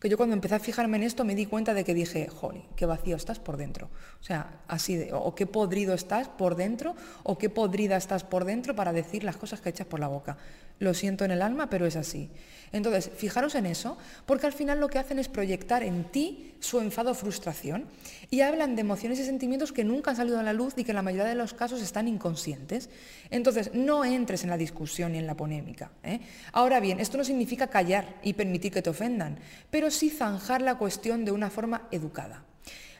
que 0.05 0.09
yo 0.09 0.17
cuando 0.17 0.35
empecé 0.35 0.53
a 0.53 0.59
fijarme 0.59 0.97
en 0.97 1.03
esto 1.03 1.25
me 1.25 1.33
di 1.33 1.47
cuenta 1.47 1.73
de 1.73 1.83
que 1.83 1.95
dije, 1.95 2.27
jolly, 2.27 2.63
qué 2.75 2.85
vacío 2.85 3.15
estás 3.15 3.39
por 3.39 3.57
dentro. 3.57 3.89
O 4.21 4.23
sea, 4.23 4.61
así 4.67 4.95
de, 4.95 5.09
o 5.11 5.33
qué 5.33 5.47
podrido 5.47 5.95
estás 5.95 6.27
por 6.27 6.55
dentro, 6.55 6.95
o 7.23 7.39
qué 7.39 7.49
podrida 7.49 7.97
estás 7.97 8.23
por 8.23 8.45
dentro 8.45 8.75
para 8.75 8.93
decir 8.93 9.23
las 9.23 9.35
cosas 9.35 9.61
que 9.61 9.69
echas 9.69 9.87
por 9.87 9.99
la 9.99 10.07
boca. 10.07 10.37
Lo 10.77 10.93
siento 10.93 11.25
en 11.25 11.31
el 11.31 11.41
alma, 11.41 11.71
pero 11.71 11.87
es 11.87 11.95
así. 11.95 12.29
Entonces, 12.71 13.09
fijaros 13.15 13.55
en 13.55 13.65
eso, 13.65 13.97
porque 14.25 14.45
al 14.45 14.53
final 14.53 14.79
lo 14.79 14.89
que 14.89 14.99
hacen 14.99 15.17
es 15.17 15.29
proyectar 15.29 15.81
en 15.81 16.03
ti 16.11 16.53
su 16.59 16.79
enfado 16.81 17.11
o 17.11 17.13
frustración 17.13 17.85
y 18.29 18.41
hablan 18.41 18.75
de 18.75 18.81
emociones 18.81 19.19
y 19.19 19.23
sentimientos 19.23 19.71
que 19.71 19.85
nunca 19.85 20.11
han 20.11 20.17
salido 20.17 20.39
a 20.39 20.43
la 20.43 20.51
luz 20.51 20.73
y 20.75 20.83
que 20.83 20.91
en 20.91 20.95
la 20.95 21.01
mayoría 21.01 21.25
de 21.25 21.35
los 21.35 21.53
casos 21.53 21.81
están 21.81 22.07
inconscientes. 22.07 22.89
Entonces, 23.29 23.71
no 23.73 24.03
entres 24.03 24.43
en 24.43 24.49
la 24.49 24.57
discusión 24.57 25.15
y 25.15 25.19
en 25.19 25.27
la 25.27 25.37
polémica. 25.37 25.91
¿eh? 26.03 26.19
Ahora 26.51 26.81
bien, 26.81 26.99
esto 26.99 27.17
no 27.17 27.23
significa 27.23 27.67
callar 27.67 28.19
y 28.23 28.33
permitir 28.33 28.73
que 28.73 28.81
te 28.81 28.89
ofendan, 28.89 29.39
pero 29.69 29.89
sí 29.95 30.09
zanjar 30.09 30.61
la 30.61 30.77
cuestión 30.77 31.25
de 31.25 31.31
una 31.31 31.49
forma 31.49 31.87
educada. 31.91 32.43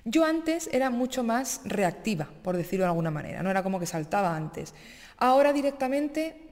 Yo 0.04 0.24
antes 0.24 0.70
era 0.72 0.90
mucho 0.90 1.24
más 1.24 1.62
reactiva, 1.66 2.30
por 2.44 2.56
decirlo 2.56 2.86
de 2.86 2.90
alguna 2.90 3.12
manera, 3.12 3.42
no 3.42 3.50
era 3.50 3.64
como 3.64 3.80
que 3.80 3.88
saltaba 3.88 4.36
antes. 4.36 4.74
Ahora 5.18 5.52
directamente 5.52 6.46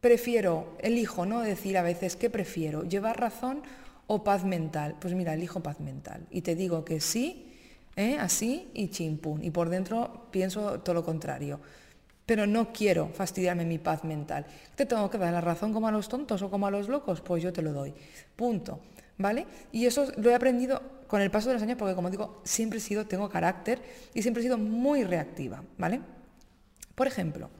prefiero, 0.00 0.76
elijo, 0.78 1.26
¿no? 1.26 1.40
Decir 1.40 1.76
a 1.76 1.82
veces, 1.82 2.14
¿qué 2.14 2.30
prefiero? 2.30 2.84
¿Llevar 2.84 3.18
razón 3.18 3.62
o 4.06 4.22
paz 4.22 4.44
mental? 4.44 4.94
Pues 5.00 5.14
mira, 5.14 5.34
elijo 5.34 5.60
paz 5.60 5.80
mental. 5.80 6.26
Y 6.30 6.42
te 6.42 6.54
digo 6.54 6.84
que 6.84 7.00
sí, 7.00 7.52
¿eh? 7.96 8.16
así 8.20 8.68
y 8.74 8.88
chimpún. 8.88 9.42
Y 9.42 9.50
por 9.50 9.68
dentro 9.68 10.28
pienso 10.30 10.78
todo 10.80 10.94
lo 10.94 11.04
contrario. 11.04 11.60
Pero 12.24 12.46
no 12.46 12.72
quiero 12.72 13.08
fastidiarme 13.08 13.64
mi 13.64 13.78
paz 13.78 14.04
mental. 14.04 14.46
¿Te 14.76 14.86
tengo 14.86 15.10
que 15.10 15.18
dar 15.18 15.32
la 15.32 15.40
razón 15.40 15.72
como 15.72 15.88
a 15.88 15.92
los 15.92 16.08
tontos 16.08 16.42
o 16.42 16.50
como 16.50 16.68
a 16.68 16.70
los 16.70 16.88
locos? 16.88 17.20
Pues 17.20 17.42
yo 17.42 17.52
te 17.52 17.62
lo 17.62 17.72
doy. 17.72 17.92
Punto. 18.36 18.80
¿Vale? 19.18 19.46
Y 19.72 19.86
eso 19.86 20.12
lo 20.16 20.30
he 20.30 20.34
aprendido 20.34 20.82
con 21.06 21.22
el 21.22 21.30
paso 21.30 21.48
de 21.48 21.54
los 21.54 21.62
años 21.62 21.78
porque, 21.78 21.94
como 21.94 22.10
digo, 22.10 22.42
siempre 22.44 22.78
he 22.78 22.82
sido, 22.82 23.06
tengo 23.06 23.28
carácter 23.28 23.80
y 24.12 24.22
siempre 24.22 24.42
he 24.42 24.44
sido 24.44 24.58
muy 24.58 25.04
reactiva. 25.04 25.62
¿Vale? 25.78 26.00
Por 26.94 27.06
ejemplo, 27.06 27.50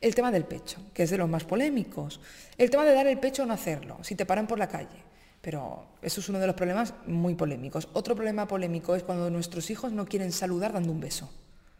el 0.00 0.14
tema 0.14 0.30
del 0.30 0.44
pecho, 0.44 0.80
que 0.94 1.02
es 1.02 1.10
de 1.10 1.18
los 1.18 1.28
más 1.28 1.44
polémicos. 1.44 2.20
El 2.56 2.70
tema 2.70 2.84
de 2.84 2.94
dar 2.94 3.06
el 3.06 3.18
pecho 3.18 3.42
o 3.42 3.46
no 3.46 3.54
hacerlo, 3.54 3.98
si 4.02 4.14
te 4.14 4.26
paran 4.26 4.46
por 4.46 4.58
la 4.58 4.68
calle. 4.68 5.04
Pero 5.40 5.86
eso 6.02 6.20
es 6.20 6.28
uno 6.28 6.38
de 6.38 6.46
los 6.46 6.56
problemas 6.56 6.94
muy 7.06 7.34
polémicos. 7.34 7.88
Otro 7.94 8.14
problema 8.14 8.46
polémico 8.46 8.94
es 8.94 9.02
cuando 9.02 9.30
nuestros 9.30 9.70
hijos 9.70 9.92
no 9.92 10.06
quieren 10.06 10.32
saludar 10.32 10.72
dando 10.72 10.92
un 10.92 11.00
beso. 11.00 11.30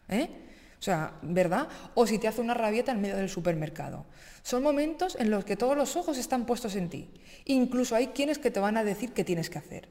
¿eh? 0.09 0.29
O 0.81 0.83
sea, 0.83 1.13
¿verdad? 1.21 1.67
O 1.93 2.07
si 2.07 2.17
te 2.17 2.27
hace 2.27 2.41
una 2.41 2.55
rabieta 2.55 2.91
en 2.91 3.01
medio 3.01 3.15
del 3.15 3.29
supermercado. 3.29 4.07
Son 4.41 4.63
momentos 4.63 5.15
en 5.19 5.29
los 5.29 5.45
que 5.45 5.55
todos 5.55 5.77
los 5.77 5.95
ojos 5.95 6.17
están 6.17 6.47
puestos 6.47 6.75
en 6.75 6.89
ti. 6.89 7.07
Incluso 7.45 7.95
hay 7.95 8.07
quienes 8.07 8.39
que 8.39 8.49
te 8.49 8.59
van 8.59 8.77
a 8.77 8.83
decir 8.83 9.13
qué 9.13 9.23
tienes 9.23 9.51
que 9.51 9.59
hacer. 9.59 9.89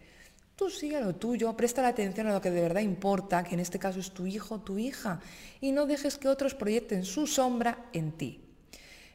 Tú 0.56 0.68
sigue 0.68 1.00
lo 1.00 1.14
tuyo, 1.14 1.56
presta 1.56 1.80
la 1.80 1.88
atención 1.88 2.26
a 2.26 2.32
lo 2.32 2.40
que 2.40 2.50
de 2.50 2.60
verdad 2.60 2.80
importa, 2.80 3.44
que 3.44 3.54
en 3.54 3.60
este 3.60 3.78
caso 3.78 4.00
es 4.00 4.10
tu 4.10 4.26
hijo 4.26 4.56
o 4.56 4.60
tu 4.62 4.78
hija, 4.78 5.20
y 5.60 5.70
no 5.70 5.86
dejes 5.86 6.18
que 6.18 6.26
otros 6.26 6.56
proyecten 6.56 7.04
su 7.04 7.28
sombra 7.28 7.86
en 7.92 8.10
ti. 8.10 8.40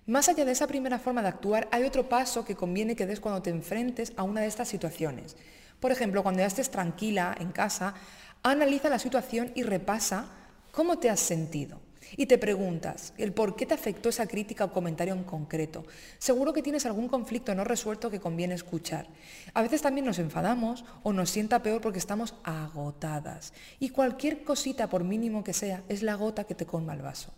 Más 0.05 0.29
allá 0.29 0.46
de 0.46 0.53
esa 0.53 0.67
primera 0.67 0.98
forma 0.98 1.22
de 1.22 1.27
actuar, 1.27 1.67
hay 1.74 1.84
otro 1.84 2.08
paso 2.08 2.46
que 2.46 2.55
conviene 2.55 2.96
que 2.96 3.05
des 3.05 3.20
cuando 3.20 3.41
te 3.41 3.50
enfrentes 3.50 4.13
a 4.15 4.24
una 4.24 4.39
de 4.39 4.48
estas 4.48 4.70
situaciones. 4.70 5.36
Por 5.82 5.91
ejemplo, 5.91 6.24
cuando 6.24 6.39
ya 6.39 6.48
estés 6.48 6.72
tranquila 6.72 7.36
en 7.38 7.51
casa, 7.51 7.96
analiza 8.44 8.89
la 8.89 8.98
situación 8.98 9.51
y 9.55 9.63
repasa 9.63 10.29
cómo 10.75 11.00
te 11.00 11.10
has 11.10 11.22
sentido. 11.22 11.79
Y 12.17 12.27
te 12.27 12.38
preguntas 12.38 13.13
el 13.17 13.34
por 13.34 13.55
qué 13.55 13.65
te 13.65 13.74
afectó 13.74 14.10
esa 14.10 14.27
crítica 14.27 14.65
o 14.65 14.74
comentario 14.74 15.13
en 15.13 15.24
concreto. 15.24 15.86
Seguro 16.20 16.53
que 16.53 16.62
tienes 16.62 16.86
algún 16.86 17.08
conflicto 17.08 17.55
no 17.55 17.63
resuelto 17.63 18.12
que 18.12 18.20
conviene 18.20 18.53
escuchar. 18.53 19.08
A 19.53 19.63
veces 19.63 19.82
también 19.82 20.05
nos 20.05 20.20
enfadamos 20.20 20.86
o 21.01 21.13
nos 21.13 21.32
sienta 21.32 21.63
peor 21.63 21.82
porque 21.82 21.98
estamos 21.98 22.36
agotadas. 22.44 23.53
Y 23.79 23.89
cualquier 23.89 24.44
cosita, 24.44 24.88
por 24.88 25.03
mínimo 25.03 25.44
que 25.44 25.53
sea, 25.53 25.82
es 25.89 26.03
la 26.03 26.15
gota 26.15 26.44
que 26.44 26.55
te 26.55 26.65
colma 26.65 26.94
el 26.94 27.01
vaso. 27.01 27.34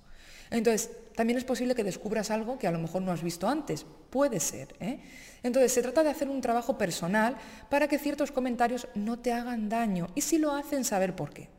Entonces, 0.50 0.89
también 1.15 1.38
es 1.38 1.46
posible 1.46 1.75
que 1.75 1.84
descubras 1.84 2.32
algo 2.32 2.58
que 2.58 2.67
a 2.67 2.72
lo 2.72 2.79
mejor 2.79 3.03
no 3.03 3.12
has 3.12 3.24
visto 3.24 3.48
antes. 3.48 3.86
Puede 4.10 4.39
ser. 4.39 4.75
¿eh? 4.79 5.00
Entonces, 5.44 5.72
se 5.72 5.82
trata 5.82 6.03
de 6.03 6.10
hacer 6.10 6.27
un 6.27 6.41
trabajo 6.41 6.77
personal 6.77 7.38
para 7.70 7.88
que 7.88 8.00
ciertos 8.00 8.32
comentarios 8.32 8.88
no 8.96 9.20
te 9.20 9.32
hagan 9.32 9.70
daño 9.70 10.08
y 10.15 10.22
si 10.22 10.38
lo 10.38 10.53
hacen, 10.53 10.84
saber 10.84 11.15
por 11.15 11.32
qué 11.32 11.57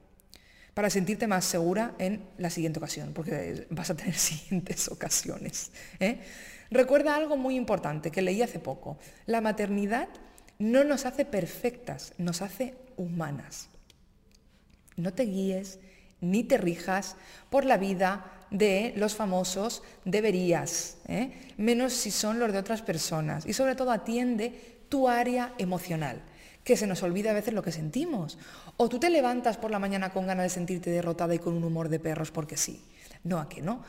para 0.78 0.90
sentirte 0.90 1.26
más 1.26 1.44
segura 1.44 1.96
en 1.98 2.22
la 2.38 2.50
siguiente 2.50 2.78
ocasión, 2.78 3.12
porque 3.12 3.66
vas 3.68 3.90
a 3.90 3.96
tener 3.96 4.14
siguientes 4.16 4.86
ocasiones. 4.86 5.72
¿eh? 5.98 6.20
Recuerda 6.70 7.16
algo 7.16 7.36
muy 7.36 7.56
importante 7.56 8.12
que 8.12 8.22
leí 8.22 8.42
hace 8.42 8.60
poco. 8.60 8.96
La 9.26 9.40
maternidad 9.40 10.08
no 10.60 10.84
nos 10.84 11.04
hace 11.04 11.24
perfectas, 11.24 12.12
nos 12.16 12.42
hace 12.42 12.76
humanas. 12.96 13.70
No 14.94 15.12
te 15.12 15.24
guíes 15.24 15.80
ni 16.20 16.44
te 16.44 16.58
rijas 16.58 17.16
por 17.50 17.64
la 17.64 17.76
vida 17.76 18.46
de 18.52 18.92
los 18.94 19.16
famosos 19.16 19.82
deberías, 20.04 20.98
¿eh? 21.08 21.32
menos 21.56 21.92
si 21.92 22.12
son 22.12 22.38
los 22.38 22.52
de 22.52 22.58
otras 22.58 22.82
personas. 22.82 23.46
Y 23.46 23.52
sobre 23.52 23.74
todo 23.74 23.90
atiende 23.90 24.78
tu 24.88 25.08
área 25.08 25.54
emocional 25.58 26.22
que 26.68 26.76
se 26.76 26.86
nos 26.86 27.02
olvida 27.02 27.30
a 27.30 27.32
veces 27.32 27.54
lo 27.54 27.62
que 27.62 27.72
sentimos. 27.72 28.36
O 28.76 28.90
tú 28.90 29.00
te 29.00 29.08
levantas 29.08 29.56
por 29.56 29.70
la 29.70 29.78
mañana 29.78 30.10
con 30.10 30.26
ganas 30.26 30.44
de 30.44 30.50
sentirte 30.50 30.90
derrotada 30.90 31.34
y 31.34 31.38
con 31.38 31.54
un 31.54 31.64
humor 31.64 31.88
de 31.88 31.98
perros 31.98 32.30
porque 32.30 32.58
sí. 32.58 32.84
No, 33.24 33.38
a 33.38 33.48
que 33.48 33.62
no. 33.62 33.82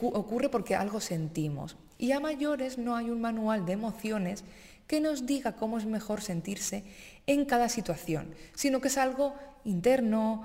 Ocurre 0.00 0.48
porque 0.48 0.74
algo 0.74 1.00
sentimos. 1.00 1.76
Y 1.96 2.10
a 2.10 2.18
mayores 2.18 2.76
no 2.76 2.96
hay 2.96 3.08
un 3.08 3.20
manual 3.20 3.64
de 3.64 3.74
emociones 3.74 4.42
que 4.88 5.00
nos 5.00 5.26
diga 5.26 5.52
cómo 5.52 5.78
es 5.78 5.86
mejor 5.86 6.22
sentirse 6.22 6.82
en 7.28 7.44
cada 7.44 7.68
situación, 7.68 8.34
sino 8.52 8.80
que 8.80 8.88
es 8.88 8.98
algo 8.98 9.36
interno, 9.64 10.44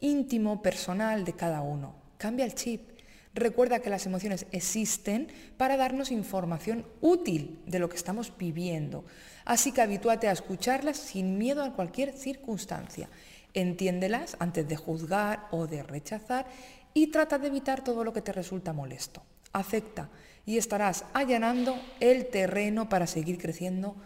íntimo, 0.00 0.62
personal 0.62 1.26
de 1.26 1.34
cada 1.34 1.60
uno. 1.60 1.94
Cambia 2.16 2.46
el 2.46 2.54
chip. 2.54 2.91
Recuerda 3.34 3.80
que 3.80 3.88
las 3.88 4.04
emociones 4.04 4.46
existen 4.52 5.28
para 5.56 5.78
darnos 5.78 6.10
información 6.10 6.84
útil 7.00 7.60
de 7.66 7.78
lo 7.78 7.88
que 7.88 7.96
estamos 7.96 8.32
viviendo. 8.36 9.04
Así 9.46 9.72
que 9.72 9.80
habitúate 9.80 10.28
a 10.28 10.32
escucharlas 10.32 10.98
sin 10.98 11.38
miedo 11.38 11.64
a 11.64 11.72
cualquier 11.72 12.12
circunstancia. 12.12 13.08
Entiéndelas 13.54 14.36
antes 14.38 14.68
de 14.68 14.76
juzgar 14.76 15.48
o 15.50 15.66
de 15.66 15.82
rechazar 15.82 16.46
y 16.92 17.06
trata 17.06 17.38
de 17.38 17.48
evitar 17.48 17.82
todo 17.82 18.04
lo 18.04 18.12
que 18.12 18.22
te 18.22 18.32
resulta 18.32 18.74
molesto. 18.74 19.22
Acepta 19.52 20.10
y 20.44 20.58
estarás 20.58 21.04
allanando 21.14 21.80
el 22.00 22.26
terreno 22.26 22.88
para 22.88 23.06
seguir 23.06 23.38
creciendo 23.38 23.96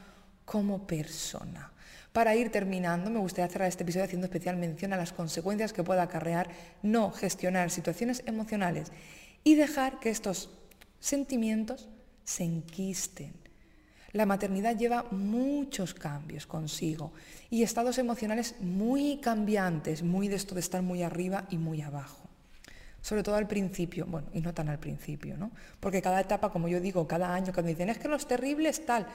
como 0.44 0.86
persona. 0.86 1.72
Para 2.16 2.34
ir 2.34 2.50
terminando, 2.50 3.10
me 3.10 3.18
gustaría 3.18 3.52
cerrar 3.52 3.68
este 3.68 3.82
episodio 3.82 4.06
haciendo 4.06 4.24
especial 4.24 4.56
mención 4.56 4.94
a 4.94 4.96
las 4.96 5.12
consecuencias 5.12 5.74
que 5.74 5.84
pueda 5.84 6.00
acarrear 6.00 6.48
no 6.82 7.10
gestionar 7.10 7.70
situaciones 7.70 8.22
emocionales 8.24 8.90
y 9.44 9.54
dejar 9.54 10.00
que 10.00 10.08
estos 10.08 10.48
sentimientos 10.98 11.90
se 12.24 12.44
enquisten. 12.44 13.34
La 14.12 14.24
maternidad 14.24 14.78
lleva 14.78 15.04
muchos 15.10 15.92
cambios 15.92 16.46
consigo 16.46 17.12
y 17.50 17.62
estados 17.62 17.98
emocionales 17.98 18.54
muy 18.60 19.18
cambiantes, 19.18 20.02
muy 20.02 20.28
de 20.28 20.36
esto 20.36 20.54
de 20.54 20.62
estar 20.62 20.80
muy 20.80 21.02
arriba 21.02 21.44
y 21.50 21.58
muy 21.58 21.82
abajo 21.82 22.22
sobre 23.02 23.22
todo 23.22 23.36
al 23.36 23.46
principio, 23.46 24.04
bueno, 24.04 24.26
y 24.34 24.40
no 24.40 24.52
tan 24.52 24.68
al 24.68 24.80
principio, 24.80 25.36
¿no? 25.36 25.52
Porque 25.78 26.02
cada 26.02 26.20
etapa, 26.20 26.50
como 26.50 26.66
yo 26.66 26.80
digo, 26.80 27.06
cada 27.06 27.32
año, 27.32 27.52
cuando 27.52 27.68
dicen, 27.68 27.88
es 27.88 27.98
que 27.98 28.08
los 28.08 28.26
terribles 28.26 28.84
tal, 28.84 29.06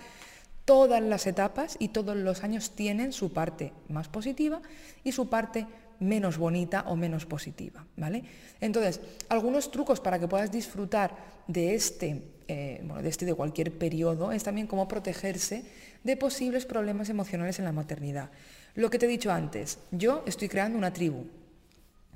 todas 0.65 1.01
las 1.01 1.27
etapas 1.27 1.75
y 1.79 1.89
todos 1.89 2.15
los 2.15 2.43
años 2.43 2.71
tienen 2.71 3.13
su 3.13 3.33
parte 3.33 3.73
más 3.89 4.07
positiva 4.07 4.61
y 5.03 5.11
su 5.11 5.29
parte 5.29 5.67
menos 5.99 6.37
bonita 6.37 6.85
o 6.87 6.95
menos 6.95 7.25
positiva, 7.25 7.85
¿vale? 7.95 8.23
Entonces, 8.59 9.01
algunos 9.29 9.69
trucos 9.69 9.99
para 9.99 10.19
que 10.19 10.27
puedas 10.27 10.51
disfrutar 10.51 11.15
de 11.47 11.75
este, 11.75 12.23
eh, 12.47 12.81
bueno, 12.83 13.01
de 13.01 13.09
este 13.09 13.25
de 13.25 13.35
cualquier 13.35 13.77
periodo 13.77 14.31
es 14.31 14.43
también 14.43 14.67
cómo 14.67 14.87
protegerse 14.87 15.63
de 16.03 16.17
posibles 16.17 16.65
problemas 16.65 17.09
emocionales 17.09 17.59
en 17.59 17.65
la 17.65 17.71
maternidad. 17.71 18.31
Lo 18.73 18.89
que 18.89 18.97
te 18.97 19.05
he 19.05 19.09
dicho 19.09 19.31
antes, 19.31 19.77
yo 19.91 20.23
estoy 20.25 20.49
creando 20.49 20.77
una 20.77 20.91
tribu, 20.91 21.25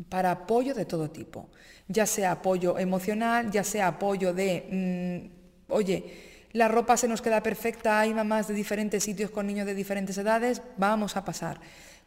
para 0.09 0.31
apoyo 0.31 0.73
de 0.73 0.85
todo 0.85 1.09
tipo, 1.09 1.49
ya 1.87 2.05
sea 2.05 2.31
apoyo 2.31 2.77
emocional, 2.77 3.51
ya 3.51 3.63
sea 3.63 3.87
apoyo 3.87 4.33
de, 4.33 5.29
mm, 5.69 5.71
oye, 5.71 6.34
la 6.55 6.69
ropa 6.69 6.95
se 6.95 7.09
nos 7.09 7.21
queda 7.21 7.43
perfecta, 7.43 7.99
hay 7.99 8.13
mamás 8.13 8.47
de 8.47 8.53
diferentes 8.53 9.03
sitios 9.03 9.29
con 9.29 9.45
niños 9.45 9.65
de 9.65 9.75
diferentes 9.75 10.17
edades, 10.17 10.61
vamos 10.77 11.17
a 11.17 11.25
pasar. 11.25 11.59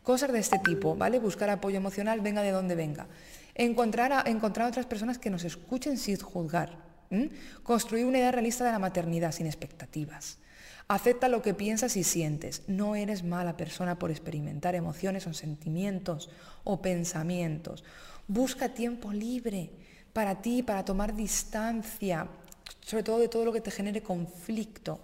Cosas 0.02 0.32
de 0.32 0.38
este 0.38 0.58
tipo, 0.58 0.96
¿vale? 0.96 1.18
Buscar 1.18 1.50
apoyo 1.50 1.76
emocional, 1.76 2.22
venga 2.22 2.40
de 2.40 2.50
donde 2.50 2.74
venga. 2.74 3.08
Encontrar 3.54 4.10
a, 4.10 4.22
encontrar 4.24 4.66
otras 4.66 4.86
personas 4.86 5.18
que 5.18 5.28
nos 5.28 5.44
escuchen 5.44 5.98
sin 5.98 6.16
juzgar. 6.16 6.78
Construir 7.62 8.06
una 8.06 8.16
idea 8.16 8.32
realista 8.32 8.64
de 8.64 8.72
la 8.72 8.78
maternidad 8.78 9.32
sin 9.32 9.46
expectativas. 9.46 10.38
Acepta 10.88 11.28
lo 11.28 11.42
que 11.42 11.52
piensas 11.52 11.98
y 11.98 12.02
sientes. 12.02 12.62
No 12.68 12.96
eres 12.96 13.24
mala 13.24 13.58
persona 13.58 13.98
por 13.98 14.10
experimentar 14.10 14.74
emociones 14.74 15.26
o 15.26 15.34
sentimientos 15.34 16.30
o 16.64 16.80
pensamientos. 16.80 17.84
Busca 18.28 18.70
tiempo 18.70 19.12
libre 19.12 19.72
para 20.14 20.40
ti, 20.40 20.62
para 20.62 20.86
tomar 20.86 21.14
distancia, 21.14 22.28
sobre 22.88 23.02
todo 23.02 23.18
de 23.18 23.28
todo 23.28 23.44
lo 23.44 23.52
que 23.52 23.60
te 23.60 23.70
genere 23.70 24.00
conflicto. 24.00 24.98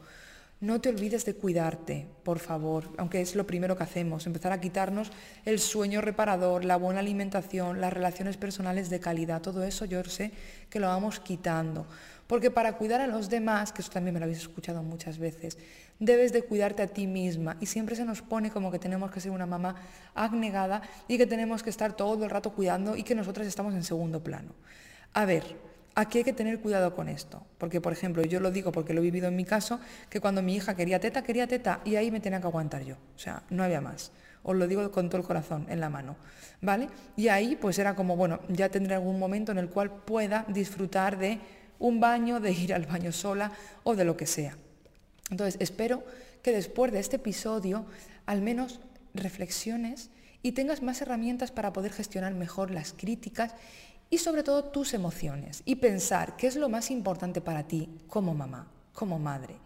No 0.61 0.81
te 0.81 0.89
olvides 0.89 1.27
de 1.27 1.35
cuidarte, 1.35 2.07
por 2.23 2.39
favor, 2.39 2.89
aunque 2.97 3.21
es 3.21 3.37
lo 3.37 3.47
primero 3.47 3.77
que 3.77 3.83
hacemos, 3.83 4.27
empezar 4.27 4.53
a 4.53 4.61
quitarnos 4.61 5.13
el 5.45 5.59
sueño 5.59 6.01
reparador, 6.01 6.65
la 6.65 6.79
buena 6.79 7.01
alimentación, 7.01 7.83
las 7.83 7.93
relaciones 7.93 8.39
personales 8.39 8.89
de 8.89 9.01
calidad, 9.01 9.43
todo 9.43 9.65
eso 9.65 9.85
yo 9.85 10.03
sé 10.05 10.31
que 10.71 10.81
lo 10.81 10.87
vamos 10.87 11.21
quitando. 11.21 11.87
Porque 12.27 12.51
para 12.51 12.79
cuidar 12.79 13.03
a 13.03 13.07
los 13.07 13.29
demás, 13.29 13.71
que 13.71 13.83
eso 13.83 13.93
también 13.93 14.15
me 14.15 14.21
lo 14.21 14.25
habéis 14.25 14.39
escuchado 14.39 14.83
muchas 14.83 15.19
veces, 15.19 15.59
debes 15.99 16.33
de 16.33 16.43
cuidarte 16.43 16.81
a 16.81 16.87
ti 16.87 17.07
misma. 17.07 17.59
Y 17.61 17.67
siempre 17.67 17.97
se 17.97 18.07
nos 18.07 18.23
pone 18.23 18.51
como 18.51 18.71
que 18.71 18.79
tenemos 18.79 19.11
que 19.11 19.21
ser 19.21 19.31
una 19.31 19.45
mamá 19.45 19.75
abnegada 20.15 20.81
y 21.07 21.19
que 21.19 21.27
tenemos 21.27 21.63
que 21.63 21.69
estar 21.69 21.95
todo 21.95 22.25
el 22.25 22.31
rato 22.31 22.55
cuidando 22.55 22.97
y 22.97 23.03
que 23.03 23.15
nosotras 23.15 23.47
estamos 23.47 23.75
en 23.75 23.85
segundo 23.85 24.25
plano. 24.25 24.55
A 25.13 25.27
ver, 25.27 25.74
aquí 25.95 26.19
hay 26.19 26.25
que 26.25 26.33
tener 26.33 26.61
cuidado 26.61 26.95
con 26.95 27.09
esto. 27.09 27.45
Porque, 27.59 27.81
por 27.81 27.93
ejemplo, 27.93 28.23
yo 28.23 28.41
lo 28.41 28.51
digo 28.51 28.73
porque 28.73 28.95
lo 28.95 29.01
he 29.01 29.05
vivido 29.05 29.29
en 29.29 29.37
mi 29.37 29.45
caso, 29.45 29.81
que 30.09 30.21
cuando 30.21 30.43
mi 30.43 30.57
hija 30.57 30.75
quería 30.75 31.01
teta, 31.01 31.23
quería 31.23 31.47
teta 31.47 31.81
y 31.85 31.97
ahí 31.97 32.11
me 32.11 32.21
tenía 32.21 32.41
que 32.41 32.47
aguantar 32.47 32.83
yo. 32.83 32.97
O 33.15 33.19
sea, 33.19 33.43
no 33.51 33.63
había 33.65 33.81
más. 33.81 34.13
Os 34.43 34.57
lo 34.57 34.67
digo 34.67 34.91
con 34.91 35.09
todo 35.09 35.21
el 35.21 35.27
corazón 35.27 35.67
en 35.69 35.81
la 35.81 35.89
mano. 35.89 36.17
¿Vale? 36.61 36.89
Y 37.17 37.29
ahí 37.29 37.57
pues 37.57 37.79
era 37.79 37.95
como, 37.95 38.17
bueno, 38.17 38.41
ya 38.49 38.69
tendré 38.69 38.95
algún 38.95 39.19
momento 39.19 39.53
en 39.53 39.59
el 39.59 39.69
cual 39.69 39.91
pueda 39.91 40.45
disfrutar 40.49 41.19
de 41.19 41.39
un 41.79 42.01
baño, 42.01 42.41
de 42.41 42.53
ir 42.53 42.73
al 42.73 42.87
baño 42.87 43.13
sola 43.13 43.53
o 43.83 43.95
de 43.95 44.05
lo 44.05 44.17
que 44.17 44.27
sea. 44.27 44.57
Entonces, 45.31 45.57
espero 45.61 46.05
que 46.43 46.53
después 46.53 46.93
de 46.93 47.01
este 47.01 47.17
episodio 47.17 47.87
al 48.27 48.43
menos 48.43 48.81
reflexiones 49.15 50.11
y 50.43 50.53
tengas 50.53 50.83
más 50.83 51.01
herramientas 51.01 51.51
para 51.51 51.73
poder 51.73 51.93
gestionar 51.93 52.35
mejor 52.35 52.71
las 52.71 52.93
críticas 52.93 53.55
y 54.11 54.19
sobre 54.19 54.43
todo 54.43 54.65
tus 54.65 54.95
emociones 54.95 55.63
y 55.65 55.77
pensar 55.77 56.37
qué 56.37 56.47
es 56.47 56.57
lo 56.57 56.69
más 56.69 56.91
importante 56.91 57.41
para 57.41 57.67
ti 57.67 57.89
como 58.07 58.35
mamá, 58.35 58.71
como 58.93 59.19
madre. 59.19 59.57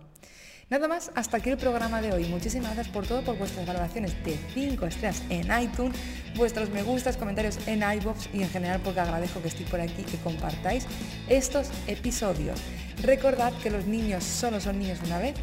Nada 0.69 0.89
más, 0.89 1.11
hasta 1.15 1.37
aquí 1.37 1.49
el 1.49 1.57
programa 1.57 2.01
de 2.01 2.11
hoy. 2.11 2.25
Muchísimas 2.25 2.75
gracias 2.75 2.93
por 2.93 3.07
todo, 3.07 3.21
por 3.21 3.37
vuestras 3.37 3.65
valoraciones 3.65 4.21
de 4.25 4.37
5 4.53 4.85
estrellas 4.85 5.23
en 5.29 5.47
iTunes, 5.61 5.97
vuestros 6.35 6.69
me 6.71 6.83
gustas, 6.83 7.15
comentarios 7.15 7.57
en 7.67 7.83
iBox 7.83 8.27
y 8.33 8.41
en 8.41 8.49
general 8.49 8.81
porque 8.83 8.99
agradezco 8.99 9.41
que 9.41 9.47
estéis 9.47 9.69
por 9.69 9.79
aquí 9.79 10.03
que 10.03 10.17
compartáis 10.17 10.85
estos 11.29 11.69
episodios. 11.87 12.59
Recordad 13.01 13.53
que 13.63 13.69
los 13.69 13.85
niños 13.85 14.25
solo 14.25 14.59
son 14.59 14.79
niños 14.79 14.99
una 15.05 15.19
vez. 15.19 15.35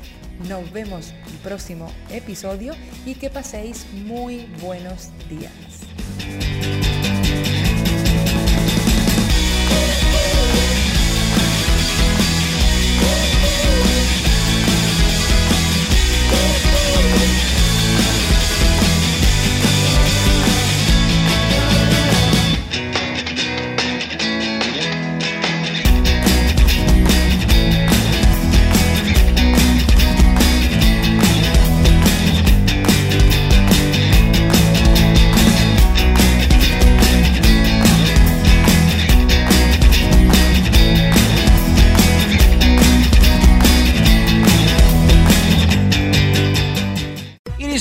Nos 0.47 0.71
vemos 0.73 1.15
el 1.27 1.39
próximo 1.43 1.91
episodio 2.11 2.75
y 3.07 3.15
que 3.15 3.31
paséis 3.31 3.87
muy 3.95 4.47
buenos 4.61 5.09
días. 5.31 6.84